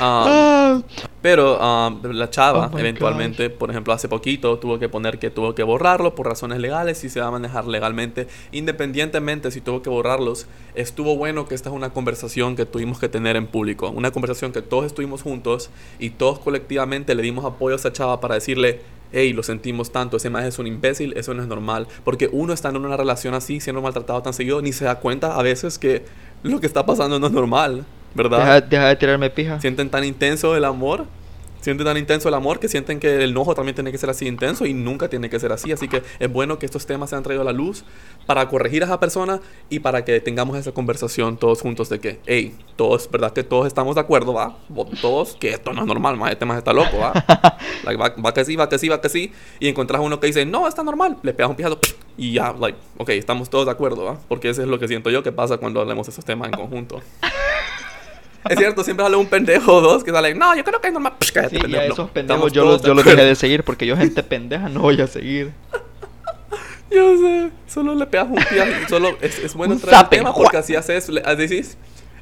Ah, 0.00 0.80
Pero 1.22 1.56
um, 1.56 2.02
la 2.12 2.28
chava, 2.28 2.68
Oh 2.72 2.78
eventualmente, 2.78 3.48
por 3.48 3.70
ejemplo, 3.70 3.92
hace 3.92 4.08
poquito 4.08 4.58
tuvo 4.58 4.78
que 4.78 4.88
poner 4.88 5.20
que 5.20 5.30
tuvo 5.30 5.54
que 5.54 5.62
borrarlo 5.62 6.16
por 6.16 6.26
razones 6.26 6.58
legales 6.58 7.02
y 7.04 7.08
se 7.08 7.20
va 7.20 7.28
a 7.28 7.30
manejar 7.30 7.66
legalmente. 7.66 8.26
Independientemente 8.50 9.52
si 9.52 9.60
tuvo 9.60 9.82
que 9.82 9.90
borrarlos, 9.90 10.46
estuvo 10.74 11.16
bueno 11.16 11.46
que 11.46 11.54
esta 11.54 11.68
es 11.68 11.74
una 11.74 11.90
conversación 11.90 12.56
que 12.56 12.66
tuvimos 12.66 12.98
que 12.98 13.08
tener 13.08 13.36
en 13.36 13.46
público. 13.46 13.88
Una 13.90 14.10
conversación 14.10 14.52
que 14.52 14.62
todos 14.62 14.84
estuvimos 14.84 15.22
juntos 15.22 15.70
y 16.00 16.10
todos 16.10 16.40
colectivamente 16.40 17.14
le 17.14 17.22
dimos 17.22 17.44
apoyo 17.44 17.74
a 17.74 17.78
esa 17.78 17.92
chava 17.92 18.20
para 18.20 18.34
decirle, 18.34 18.80
hey, 19.14 19.32
lo 19.32 19.42
sentimos 19.42 19.92
tanto, 19.92 20.16
ese 20.16 20.30
más 20.30 20.44
es 20.44 20.58
un 20.58 20.66
imbécil, 20.66 21.14
eso 21.16 21.32
no 21.34 21.42
es 21.42 21.48
normal. 21.48 21.86
Porque 22.04 22.28
uno 22.32 22.52
está 22.52 22.68
en 22.68 22.76
una 22.76 22.96
relación 22.96 23.34
así, 23.34 23.60
siendo 23.60 23.80
maltratado 23.80 24.22
tan 24.22 24.34
seguido, 24.34 24.60
ni 24.60 24.72
se 24.72 24.84
da 24.84 24.96
cuenta 24.96 25.36
a 25.36 25.42
veces 25.42 25.78
que 25.78 26.04
lo 26.42 26.60
que 26.60 26.66
está 26.66 26.84
pasando 26.84 27.18
no 27.18 27.26
es 27.26 27.32
normal, 27.32 27.84
¿verdad? 28.14 28.38
Deja, 28.38 28.60
deja 28.60 28.88
de 28.88 28.96
tirarme 28.96 29.30
pija. 29.30 29.60
sienten 29.60 29.88
tan 29.88 30.04
intenso 30.04 30.56
el 30.56 30.64
amor, 30.64 31.06
sienten 31.64 31.86
tan 31.86 31.96
intenso 31.96 32.28
el 32.28 32.34
amor 32.34 32.60
que 32.60 32.68
sienten 32.68 33.00
que 33.00 33.16
el 33.16 33.30
enojo 33.30 33.54
también 33.54 33.74
tiene 33.74 33.90
que 33.90 33.96
ser 33.96 34.10
así 34.10 34.26
intenso 34.26 34.66
y 34.66 34.74
nunca 34.74 35.08
tiene 35.08 35.30
que 35.30 35.40
ser 35.40 35.50
así. 35.50 35.72
Así 35.72 35.88
que 35.88 36.02
es 36.18 36.30
bueno 36.30 36.58
que 36.58 36.66
estos 36.66 36.84
temas 36.84 37.10
sean 37.10 37.22
traídos 37.22 37.42
a 37.42 37.44
la 37.46 37.52
luz 37.52 37.84
para 38.26 38.46
corregir 38.48 38.82
a 38.82 38.86
esa 38.86 39.00
persona 39.00 39.40
y 39.70 39.78
para 39.78 40.04
que 40.04 40.20
tengamos 40.20 40.58
esa 40.58 40.72
conversación 40.72 41.38
todos 41.38 41.62
juntos 41.62 41.88
de 41.88 42.00
que, 42.00 42.20
hey, 42.26 42.54
todos, 42.76 43.10
¿verdad? 43.10 43.32
Que 43.32 43.42
todos 43.42 43.66
estamos 43.66 43.94
de 43.94 44.02
acuerdo, 44.02 44.34
¿va? 44.34 44.58
Todos, 45.00 45.36
que 45.36 45.50
esto 45.50 45.72
no 45.72 45.80
es 45.80 45.86
normal, 45.86 46.18
más 46.18 46.32
este 46.32 46.44
más 46.44 46.58
está 46.58 46.74
loco, 46.74 46.98
¿va? 46.98 47.12
Like, 47.84 48.00
va, 48.00 48.14
va 48.22 48.34
que 48.34 48.44
sí, 48.44 48.56
va 48.56 48.68
que 48.68 48.78
sí, 48.78 48.88
va 48.88 49.00
que 49.00 49.08
sí. 49.08 49.32
Y 49.58 49.68
encontrás 49.68 50.02
uno 50.02 50.20
que 50.20 50.26
dice, 50.26 50.44
no, 50.44 50.68
está 50.68 50.82
normal, 50.82 51.16
le 51.22 51.32
pegas 51.32 51.50
un 51.50 51.56
pijazo 51.56 51.78
y 52.16 52.32
ya, 52.32 52.52
like, 52.52 52.78
ok, 52.98 53.08
estamos 53.10 53.48
todos 53.48 53.64
de 53.64 53.72
acuerdo, 53.72 54.04
¿va? 54.04 54.18
Porque 54.28 54.50
eso 54.50 54.60
es 54.60 54.68
lo 54.68 54.78
que 54.78 54.86
siento 54.86 55.10
yo 55.10 55.22
que 55.22 55.32
pasa 55.32 55.56
cuando 55.56 55.80
hablemos 55.80 56.06
de 56.06 56.12
esos 56.12 56.24
temas 56.24 56.48
en 56.48 56.58
conjunto. 56.58 57.00
Es 58.48 58.58
cierto, 58.58 58.84
siempre 58.84 59.04
sale 59.04 59.16
un 59.16 59.26
pendejo 59.26 59.74
o 59.76 59.80
dos 59.80 60.04
que 60.04 60.10
sale, 60.10 60.34
no, 60.34 60.54
yo 60.54 60.62
creo 60.64 60.80
que 60.80 60.88
es 60.88 60.92
normal. 60.92 61.14
Psh, 61.18 61.32
cállate, 61.32 61.50
Sí, 61.50 61.56
y 61.56 61.60
pendejo". 61.62 61.82
a 61.82 61.86
esos 61.86 62.10
pendejos 62.10 62.52
yo 62.52 62.64
los, 62.64 62.82
yo 62.82 62.94
los 62.94 63.04
dejé 63.04 63.24
de 63.24 63.34
seguir 63.34 63.64
porque 63.64 63.86
yo 63.86 63.96
gente 63.96 64.22
pendeja 64.22 64.68
no 64.68 64.80
voy 64.80 65.00
a 65.00 65.06
seguir. 65.06 65.52
Yo 66.90 67.16
sé, 67.18 67.50
solo 67.66 67.94
le 67.96 68.06
pegas 68.06 68.28
un 68.28 68.36
pie, 68.36 68.62
solo 68.88 69.16
es, 69.20 69.38
es 69.40 69.54
bueno 69.54 69.74
el 69.74 69.80
zape, 69.80 70.18
tema 70.18 70.32
porque 70.32 70.58
así 70.58 70.76
haces, 70.76 71.08
le- 71.08 71.22
así 71.22 71.36
decís, 71.48 71.76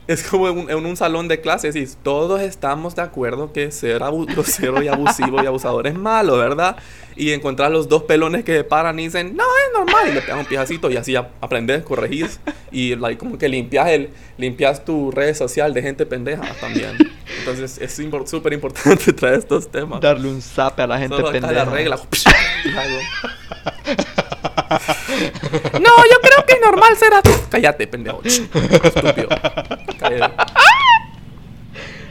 es 0.07 0.23
como 0.25 0.49
en 0.49 0.59
un, 0.59 0.71
en 0.71 0.85
un 0.85 0.97
salón 0.97 1.29
de 1.29 1.41
clases, 1.41 1.75
decís, 1.75 1.97
todos 2.03 2.41
estamos 2.41 2.97
de 2.97 3.03
acuerdo 3.03 3.53
que 3.53 3.71
ser 3.71 4.01
grosero 4.01 4.83
y 4.83 4.89
abusivo 4.89 5.43
y 5.43 5.47
abusador 5.47 5.87
es 5.87 5.95
malo, 5.95 6.37
¿verdad? 6.37 6.77
Y 7.15 7.33
encontrar 7.33 7.71
los 7.71 7.89
dos 7.89 8.05
pelones 8.05 8.45
que 8.45 8.57
se 8.57 8.65
paran 8.65 8.99
y 8.99 9.05
dicen, 9.05 9.37
no, 9.37 9.45
es 9.45 9.79
normal, 9.79 10.09
y 10.09 10.15
le 10.15 10.23
pegas 10.23 10.41
un 10.41 10.47
piecito 10.47 10.91
y 10.91 10.97
así 10.97 11.15
aprendes, 11.15 11.85
corregís 11.85 12.41
y 12.71 12.97
like, 12.97 13.19
como 13.19 13.39
que 13.39 13.49
limpias, 13.49 13.89
el, 13.91 14.11
limpias 14.39 14.85
tu 14.85 15.11
red 15.11 15.35
social 15.35 15.73
de 15.73 15.83
gente 15.83 16.07
pendeja 16.07 16.43
también. 16.61 16.97
Entonces 17.39 17.79
es 17.79 18.01
súper 18.27 18.53
importante 18.53 19.13
traer 19.13 19.39
estos 19.39 19.71
temas. 19.71 20.01
Darle 20.01 20.29
un 20.29 20.43
zape 20.43 20.83
a 20.83 20.87
la 20.87 20.99
gente 20.99 21.17
Solo 21.17 21.31
pendeja. 21.31 21.53
la 21.53 21.65
regla. 21.67 21.99
no, 25.75 25.81
yo 25.81 26.21
creo 26.23 26.47
que 26.47 26.55
es 26.55 26.61
normal 26.61 26.97
ser 26.97 27.15
así. 27.15 27.31
Cállate, 27.51 27.87
pendejo. 27.87 28.23
Estúpido. 28.25 29.29
Cállate. 29.99 30.35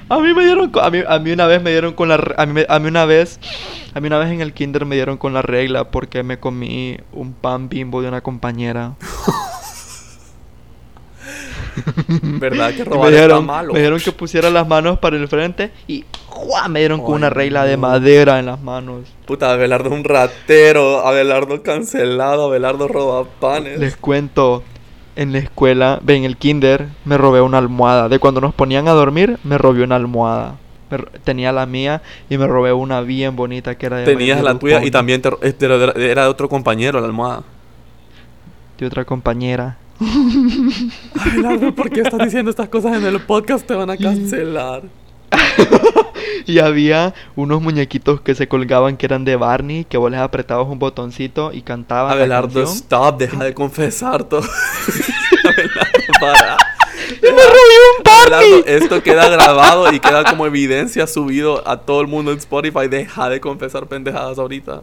A 0.10 0.20
mí 0.20 0.34
me 0.34 0.44
dieron, 0.44 0.70
a 0.82 0.90
mí, 0.90 1.02
a 1.08 1.20
mí 1.20 1.32
una 1.32 1.48
vez 1.48 1.62
me 1.62 1.72
dieron 1.72 1.94
con 1.94 2.10
la, 2.10 2.22
a 2.36 2.46
mí, 2.46 2.64
a 2.68 2.80
mí 2.80 2.88
una 2.90 3.06
vez, 3.06 3.40
a 3.94 4.02
mí 4.02 4.08
una 4.08 4.18
vez 4.18 4.30
en 4.30 4.42
el 4.42 4.52
kinder 4.54 4.86
me 4.86 4.96
dieron 4.96 5.18
con 5.18 5.34
la 5.34 5.42
regla 5.42 5.90
porque 5.90 6.22
me 6.22 6.38
comí 6.38 6.98
un 7.14 7.32
pan 7.32 7.70
bimbo 7.70 8.02
de 8.02 8.10
una 8.10 8.20
compañera. 8.20 8.96
¿Verdad 12.22 12.74
que 12.74 12.84
robar 12.84 13.12
me 13.12 13.22
está 13.22 13.40
malo? 13.40 13.74
me 13.74 13.80
dieron 13.80 14.00
que 14.02 14.12
pusiera 14.12 14.50
las 14.50 14.68
manos 14.68 15.00
para 15.00 15.16
el 15.16 15.30
frente 15.30 15.72
y 15.88 16.04
me 16.70 16.80
dieron 16.80 17.02
con 17.02 17.14
una 17.14 17.30
regla 17.30 17.66
de 17.66 17.78
madera 17.78 18.40
en 18.40 18.46
las 18.48 18.62
manos. 18.62 19.08
Puta, 19.26 19.54
Abelardo 19.54 19.90
es 19.90 19.96
un 19.96 20.04
ratero. 20.04 21.06
Abelardo 21.06 21.62
cancelado. 21.64 22.46
Abelardo 22.46 22.88
roba 22.88 23.26
panes. 23.40 23.80
Les 23.80 23.96
cuento, 23.96 24.64
en 25.16 25.32
la 25.32 25.40
escuela, 25.40 26.00
ve, 26.02 26.16
en 26.16 26.24
el 26.24 26.38
kinder, 26.38 26.88
me 27.06 27.18
robé 27.18 27.42
una 27.42 27.58
almohada. 27.58 28.10
De 28.10 28.20
cuando 28.20 28.42
nos 28.42 28.54
ponían 28.54 28.88
a 28.88 28.92
dormir, 28.92 29.38
me 29.44 29.58
robé 29.58 29.84
una 29.84 29.96
almohada. 29.96 30.56
Tenía 31.24 31.52
la 31.52 31.66
mía 31.66 32.02
y 32.30 32.38
me 32.38 32.48
robé 32.48 32.74
una 32.74 33.00
bien 33.02 33.38
bonita 33.38 33.76
que 33.76 33.86
era 33.86 33.98
de 33.98 34.06
Tenías 34.06 34.44
la 34.44 34.60
tuya 34.60 34.84
y 34.84 34.92
también 34.92 35.22
te, 35.22 35.30
era 35.62 35.94
era 35.96 36.24
de 36.24 36.28
otro 36.28 36.50
compañero 36.50 37.00
la 37.00 37.06
almohada. 37.06 37.44
de 38.78 38.86
otra 38.86 39.06
compañera. 39.06 39.78
Abelardo, 41.20 41.74
¿por 41.76 41.92
qué 41.92 42.02
estás 42.02 42.20
diciendo 42.26 42.52
estas 42.52 42.68
cosas 42.68 42.98
en 42.98 43.06
el 43.06 43.22
podcast? 43.22 43.66
Te 43.66 43.74
van 43.74 43.90
a 43.90 43.96
cancelar. 43.96 44.84
Y 46.46 46.60
había 46.60 47.14
unos 47.36 47.62
muñequitos 47.62 48.22
que 48.22 48.36
se 48.36 48.48
colgaban 48.48 48.98
que 48.98 49.06
eran 49.06 49.26
de 49.26 49.36
Barney, 49.36 49.86
que 49.86 49.98
vos 49.98 50.12
les 50.12 50.20
apretabas 50.20 50.68
un 50.68 50.80
botoncito 50.80 51.52
y 51.54 51.62
cantaban 51.62 52.10
la 52.10 52.24
Abelardo, 52.24 52.64
stop, 52.64 53.18
deja 53.18 53.44
de 53.44 53.54
confesar 53.54 54.24
todo. 54.24 54.42
Abelardo, 55.44 56.14
para. 56.20 56.58
¡Y 57.08 57.26
me 57.26 57.42
robé 57.42 57.78
un 57.98 58.04
Barney! 58.04 58.54
Abelardo, 58.54 58.66
esto 58.66 59.04
queda 59.04 59.30
grabado 59.30 59.94
y 59.94 60.00
queda 60.00 60.24
como 60.24 60.46
evidencia 60.46 61.08
subido 61.08 61.68
a 61.68 61.78
todo 61.82 62.02
el 62.02 62.08
mundo 62.08 62.32
en 62.32 62.38
Spotify. 62.40 62.88
Deja 62.90 63.30
de 63.30 63.40
confesar 63.40 63.88
pendejadas 63.88 64.40
ahorita. 64.40 64.82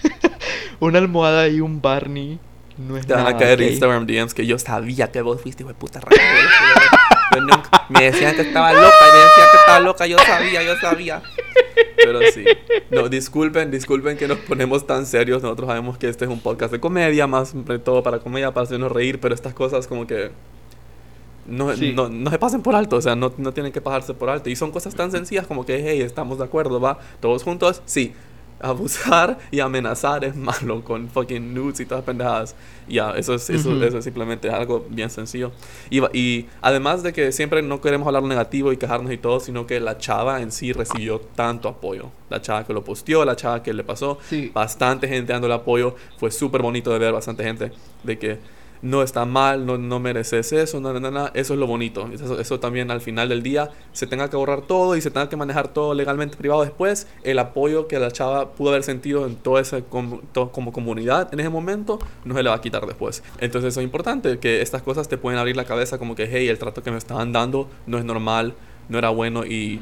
Una 0.80 0.98
almohada 0.98 1.48
y 1.48 1.60
un 1.60 1.80
Barney. 1.80 2.38
No 2.78 2.96
es 2.96 3.06
Te 3.06 3.12
van 3.12 3.22
a 3.22 3.30
nada 3.30 3.38
caer 3.38 3.58
gay. 3.58 3.70
Instagram 3.70 4.06
DMs 4.06 4.34
que 4.34 4.46
yo 4.46 4.58
sabía 4.58 5.10
que 5.10 5.20
vos 5.22 5.40
fuiste, 5.40 5.62
hijo 5.62 5.68
de 5.68 5.74
puta 5.74 6.00
raro. 6.00 6.16
Nunca- 7.40 7.86
me 7.88 8.04
decían 8.04 8.34
que 8.36 8.42
estaba 8.42 8.72
loca, 8.72 8.84
me 9.12 9.18
decían 9.18 9.48
que 9.52 9.58
estaba 9.58 9.80
loca, 9.80 10.06
yo 10.06 10.18
sabía, 10.18 10.62
yo 10.62 10.76
sabía. 10.76 11.22
Pero 11.96 12.20
sí. 12.32 12.44
No, 12.90 13.08
disculpen, 13.08 13.70
disculpen 13.70 14.16
que 14.16 14.26
nos 14.28 14.38
ponemos 14.38 14.86
tan 14.86 15.06
serios. 15.06 15.42
Nosotros 15.42 15.68
sabemos 15.68 15.98
que 15.98 16.08
este 16.08 16.24
es 16.24 16.30
un 16.30 16.40
podcast 16.40 16.72
de 16.72 16.80
comedia, 16.80 17.26
más 17.26 17.50
sobre 17.50 17.78
todo 17.78 18.02
para 18.02 18.18
comedia, 18.18 18.52
para 18.52 18.64
hacernos 18.64 18.90
reír, 18.92 19.20
pero 19.20 19.34
estas 19.34 19.54
cosas 19.54 19.86
como 19.86 20.06
que 20.06 20.30
no, 21.46 21.74
Sí. 21.76 21.92
no, 21.94 22.08
no 22.08 22.30
se 22.30 22.38
pasen 22.38 22.62
por 22.62 22.74
alto, 22.76 22.96
o 22.96 23.00
sea, 23.00 23.16
no, 23.16 23.32
no 23.36 23.52
tienen 23.52 23.72
que 23.72 23.80
pasarse 23.80 24.14
por 24.14 24.30
alto. 24.30 24.48
Y 24.50 24.56
son 24.56 24.70
cosas 24.70 24.94
tan 24.94 25.10
sencillas 25.10 25.46
como 25.46 25.64
que, 25.66 25.82
hey, 25.84 26.00
estamos 26.02 26.38
de 26.38 26.44
acuerdo, 26.44 26.80
va, 26.80 26.98
todos 27.20 27.42
juntos, 27.42 27.82
sí. 27.84 28.14
Abusar 28.62 29.38
y 29.50 29.60
amenazar 29.60 30.24
es 30.24 30.36
malo 30.36 30.84
con 30.84 31.08
fucking 31.08 31.52
nudes 31.52 31.80
y 31.80 31.86
todas 31.86 32.04
pendejadas. 32.04 32.54
Ya, 32.88 33.10
eso, 33.12 33.34
es, 33.34 33.48
eso, 33.50 33.72
es 33.84 34.04
simplemente 34.04 34.50
algo 34.50 34.86
bien 34.88 35.10
sencillo. 35.10 35.52
Y, 35.90 36.46
además 36.60 37.02
de 37.02 37.12
que 37.12 37.32
siempre 37.32 37.62
no 37.62 37.80
queremos 37.80 38.06
hablar 38.06 38.22
negativo 38.22 38.72
y 38.72 38.76
quejarnos 38.76 39.12
y 39.12 39.18
todo, 39.18 39.40
sino 39.40 39.66
que 39.66 39.80
la 39.80 39.98
chava 39.98 40.40
en 40.40 40.52
sí 40.52 40.72
recibió 40.72 41.20
tanto 41.20 41.68
apoyo. 41.68 42.10
La 42.30 42.40
chava 42.40 42.66
que 42.66 42.72
lo 42.72 42.82
posteó, 42.84 43.24
la 43.24 43.36
chava 43.36 43.62
que 43.62 43.72
le 43.72 43.84
pasó, 43.84 44.18
Sí. 44.28 44.50
bastante 44.54 45.08
gente 45.08 45.32
dándole 45.32 45.54
apoyo. 45.54 45.94
Fue 46.18 46.30
súper 46.30 46.62
bonito 46.62 46.92
de 46.92 46.98
ver 46.98 47.12
bastante 47.12 47.44
gente 47.44 47.72
de 48.02 48.18
que 48.18 48.38
no 48.82 49.02
está 49.04 49.24
mal, 49.24 49.64
no, 49.64 49.78
no 49.78 50.00
mereces 50.00 50.52
eso, 50.52 50.80
no, 50.80 50.92
no, 50.92 50.98
no, 50.98 51.10
no. 51.10 51.26
eso 51.34 51.54
es 51.54 51.60
lo 51.60 51.66
bonito. 51.68 52.08
Eso, 52.12 52.40
eso 52.40 52.58
también 52.58 52.90
al 52.90 53.00
final 53.00 53.28
del 53.28 53.42
día 53.42 53.70
se 53.92 54.08
tenga 54.08 54.28
que 54.28 54.34
ahorrar 54.34 54.62
todo 54.62 54.96
y 54.96 55.00
se 55.00 55.10
tenga 55.12 55.28
que 55.28 55.36
manejar 55.36 55.68
todo 55.68 55.94
legalmente 55.94 56.36
privado 56.36 56.62
después. 56.62 57.06
El 57.22 57.38
apoyo 57.38 57.86
que 57.86 57.98
la 58.00 58.10
chava 58.10 58.50
pudo 58.52 58.70
haber 58.70 58.82
sentido 58.82 59.24
en 59.26 59.36
toda 59.36 59.60
esa 59.60 59.82
com- 59.82 60.20
to- 60.32 60.50
como 60.50 60.72
comunidad 60.72 61.32
en 61.32 61.38
ese 61.38 61.48
momento 61.48 62.00
no 62.24 62.34
se 62.34 62.42
le 62.42 62.48
va 62.50 62.56
a 62.56 62.60
quitar 62.60 62.84
después. 62.86 63.22
Entonces 63.38 63.68
eso 63.68 63.80
es 63.80 63.84
importante, 63.84 64.38
que 64.40 64.60
estas 64.62 64.82
cosas 64.82 65.08
te 65.08 65.16
pueden 65.16 65.38
abrir 65.38 65.56
la 65.56 65.64
cabeza 65.64 65.96
como 65.98 66.16
que, 66.16 66.28
hey, 66.30 66.48
el 66.48 66.58
trato 66.58 66.82
que 66.82 66.90
me 66.90 66.98
estaban 66.98 67.32
dando 67.32 67.68
no 67.86 67.98
es 67.98 68.04
normal, 68.04 68.54
no 68.88 68.98
era 68.98 69.10
bueno 69.10 69.46
y 69.46 69.80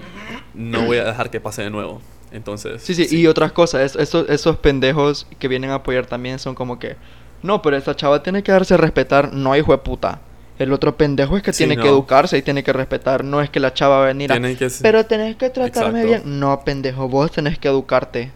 no 0.53 0.85
voy 0.85 0.99
a 0.99 1.05
dejar 1.05 1.31
que 1.31 1.41
pase 1.41 1.63
de 1.63 1.71
nuevo. 1.71 2.03
Entonces... 2.33 2.83
Sí, 2.83 2.95
sí, 2.95 3.07
y 3.17 3.27
otras 3.27 3.53
cosas, 3.53 3.81
es- 3.81 3.97
esos, 3.97 4.29
esos 4.29 4.57
pendejos 4.59 5.27
que 5.39 5.49
vienen 5.49 5.71
a 5.71 5.77
apoyar 5.77 6.05
también 6.07 6.39
son 6.39 6.55
como 6.55 6.79
que, 6.79 6.97
no, 7.43 7.63
pero 7.63 7.77
esta 7.77 7.95
chava 7.97 8.23
tiene 8.23 8.43
que 8.43 8.53
darse 8.53 8.75
a 8.75 8.77
respetar, 8.77 9.33
no 9.33 9.57
hijo 9.57 9.73
de 9.73 9.79
puta. 9.79 10.21
El 10.59 10.73
otro 10.75 10.95
pendejo 10.97 11.37
es 11.39 11.43
que 11.43 11.53
Sí, 11.55 11.59
tiene 11.65 11.77
no. 11.77 11.83
que 11.83 11.89
educarse 11.89 12.37
y 12.37 12.43
tiene 12.43 12.63
que 12.63 12.73
respetar, 12.73 13.25
no 13.25 13.41
es 13.41 13.49
que 13.49 13.61
la 13.61 13.73
chava 13.73 13.99
va 13.99 14.05
a 14.05 14.07
venir 14.09 14.31
a, 14.33 14.39
que... 14.39 14.69
pero 14.83 15.07
tenés 15.07 15.37
que 15.37 15.49
tratarme 15.49 16.03
Exacto. 16.03 16.25
bien. 16.27 16.41
No, 16.41 16.61
pendejo, 16.65 17.09
vos 17.09 17.31
tenés 17.33 17.59
que 17.59 17.69
educarte. 17.69 18.31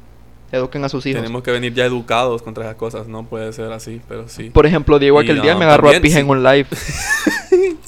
Eduquen 0.52 0.84
a 0.84 0.88
sus 0.88 1.04
hijos. 1.06 1.20
Tenemos 1.20 1.42
que 1.42 1.50
venir 1.50 1.75
ya 1.75 1.84
educados 1.84 2.40
contra 2.40 2.64
esas 2.64 2.76
cosas, 2.76 3.08
no 3.08 3.25
puede 3.25 3.52
ser 3.52 3.73
así, 3.73 4.00
pero 4.08 4.28
sí. 4.28 4.50
Por 4.50 4.64
ejemplo, 4.66 4.99
Diego 5.00 5.18
aquel 5.18 5.40
día 5.42 5.52
ah, 5.54 5.58
me 5.58 5.64
agarró 5.64 5.88
a 5.90 6.00
pija 6.00 6.14
sí. 6.14 6.20
en 6.20 6.30
un 6.30 6.42
live. 6.44 6.66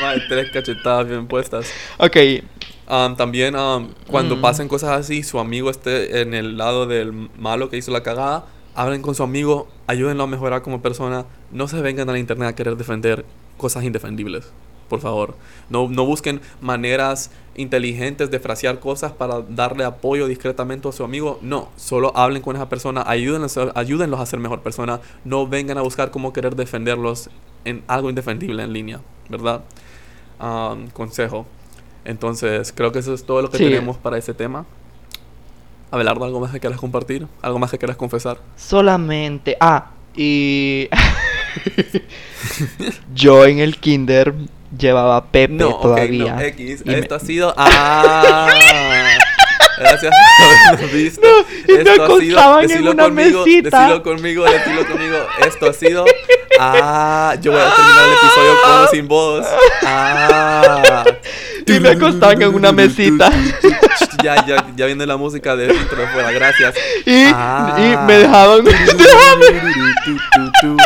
Madre, 0.00 0.22
tres 0.28 0.50
cachetadas 0.50 1.08
bien 1.08 1.26
puestas. 1.26 1.70
ok, 1.98 2.16
Um, 2.92 3.14
también 3.14 3.54
um, 3.54 3.86
cuando 4.08 4.34
Mm. 4.34 4.40
pasen 4.40 4.66
cosas 4.66 4.90
así, 4.98 5.22
su 5.22 5.38
amigo 5.38 5.70
esté 5.70 6.22
en 6.22 6.34
el 6.34 6.56
lado 6.56 6.86
del 6.86 7.12
malo 7.38 7.70
que 7.70 7.76
hizo 7.76 7.92
la 7.92 8.02
cagada, 8.02 8.46
hablen 8.74 9.02
con 9.02 9.14
su 9.14 9.22
amigo, 9.22 9.68
ayúdenlo 9.86 10.24
a 10.24 10.26
mejorar 10.26 10.62
como 10.62 10.80
persona, 10.80 11.24
no 11.52 11.68
se 11.68 11.80
vengan 11.80 12.08
a 12.08 12.12
la 12.12 12.18
internet 12.18 12.48
a 12.48 12.54
querer 12.54 12.76
defender 12.76 13.24
cosas 13.56 13.84
indefendibles. 13.84 14.50
Por 14.88 15.00
favor, 15.00 15.36
no, 15.68 15.88
no 15.88 16.04
busquen 16.04 16.40
maneras 16.60 17.30
inteligentes 17.54 18.30
de 18.32 18.40
frasear 18.40 18.80
cosas 18.80 19.12
para 19.12 19.40
darle 19.42 19.84
apoyo 19.84 20.26
discretamente 20.26 20.88
a 20.88 20.92
su 20.92 21.04
amigo. 21.04 21.38
No, 21.42 21.68
solo 21.76 22.12
hablen 22.16 22.42
con 22.42 22.56
esa 22.56 22.68
persona, 22.68 23.04
ayúdenlos, 23.06 23.56
a- 23.56 23.70
ayúdenlos 23.76 24.18
a 24.18 24.26
ser 24.26 24.40
mejor 24.40 24.62
persona. 24.62 25.00
No 25.24 25.46
vengan 25.46 25.78
a 25.78 25.82
buscar 25.82 26.10
cómo 26.10 26.32
querer 26.32 26.56
defenderlos 26.56 27.30
en 27.64 27.84
algo 27.86 28.08
indefendible 28.10 28.64
en 28.64 28.72
línea, 28.72 29.00
¿verdad? 29.28 29.62
Um, 30.40 30.88
consejo. 30.88 31.46
Entonces, 32.04 32.72
creo 32.74 32.90
que 32.92 32.98
eso 33.00 33.12
es 33.14 33.24
todo 33.24 33.42
lo 33.42 33.50
que 33.50 33.58
Sí. 33.58 33.64
tenemos 33.64 33.96
para 33.98 34.16
ese 34.18 34.34
tema. 34.34 34.64
Abelardo, 35.90 36.24
¿algo 36.24 36.40
más 36.40 36.52
que 36.52 36.60
quieras 36.60 36.78
compartir? 36.78 37.26
¿Algo 37.42 37.58
más 37.58 37.70
que 37.70 37.78
quieras 37.78 37.96
confesar? 37.96 38.38
Solamente. 38.56 39.56
Ah, 39.60 39.90
y. 40.16 40.88
Yo 43.14 43.44
en 43.46 43.58
el 43.58 43.76
kinder 43.78 44.34
llevaba 44.76 45.24
Pepe 45.26 45.54
No, 45.54 45.74
todavía. 45.76 46.34
no, 46.34 46.40
X. 46.42 46.82
Y 46.84 46.88
me- 46.88 46.98
Esto 47.00 47.14
ha 47.16 47.20
sido. 47.20 47.54
¡Ah! 47.56 48.48
Gracias 49.78 50.14
por 50.38 50.68
habernos 50.68 50.92
visto. 50.92 51.26
No, 51.26 51.74
Esto 51.76 52.04
ha 52.04 52.20
sido. 52.20 52.58
decilo 52.60 52.90
una 52.92 53.04
conmigo, 53.04 53.44
mesita. 53.44 53.80
Decilo 53.80 54.02
conmigo, 54.02 54.44
decilo 54.44 54.86
conmigo. 54.86 55.16
Esto 55.46 55.70
ha 55.70 55.72
sido. 55.72 56.04
¡Ah! 56.60 57.34
Yo 57.40 57.52
voy 57.52 57.60
a 57.60 57.74
terminar 57.74 58.04
el 58.06 58.12
episodio 58.12 58.52
con 58.62 58.72
o 58.72 58.86
sin 58.88 59.08
voz. 59.08 59.46
¡Ah! 59.84 61.04
Y 61.76 61.80
me 61.80 61.90
acostaban 61.90 62.42
en 62.42 62.54
una 62.54 62.72
mesita. 62.72 63.30
Ya, 64.22 64.44
ya, 64.44 64.66
ya 64.76 64.84
viene 64.84 65.06
la 65.06 65.16
música 65.16 65.56
de 65.56 65.68
dentro 65.68 65.96
de 65.98 66.06
fuera, 66.08 66.30
gracias. 66.30 66.74
Y, 67.06 67.24
Ah. 67.32 67.74
y 67.78 68.06
me 68.06 68.18
dejaban. 68.18 68.64
Tu. 70.60 70.76